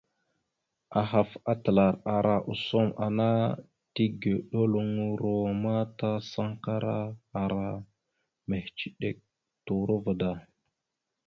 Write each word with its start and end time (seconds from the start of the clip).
Ahaf 1.01 1.29
atəlar 1.51 1.93
ara 2.15 2.35
osom 2.51 2.89
ana 3.05 3.27
tigeɗoloŋoro 3.93 5.35
ma 5.63 5.75
ta 5.97 6.09
sankara 6.31 6.97
ara 7.43 7.65
mehəciɗek 8.47 9.17
turova 9.65 10.11
da. 10.21 10.31